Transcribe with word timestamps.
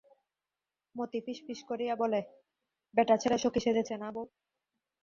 মতি 0.95 1.19
ফিসফিস 1.25 1.59
করিয়া 1.69 1.93
বলে, 1.95 2.19
ব্যাটাছেলে 2.93 3.37
সখি 3.37 3.59
সেজেছে, 3.65 3.95
না 3.97 4.09
বৌ? 4.15 4.23